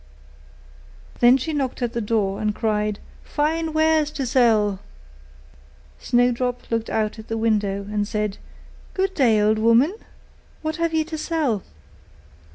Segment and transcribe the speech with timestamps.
[1.19, 4.79] Then she knocked at the door, and cried, 'Fine wares to sell!'
[5.99, 8.39] Snowdrop looked out at the window, and said,
[8.95, 9.93] 'Good day, good woman!
[10.63, 11.61] what have you to sell?